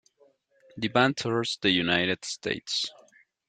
[0.77, 2.91] The band tours the United States.